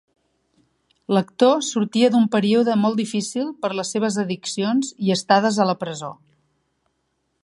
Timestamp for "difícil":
3.03-3.53